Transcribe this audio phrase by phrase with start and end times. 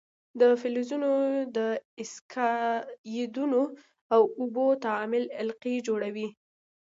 [0.39, 1.11] د فلزونو
[1.57, 1.59] د
[2.03, 3.61] اکسایدونو
[4.13, 6.27] او اوبو تعامل القلي جوړوي.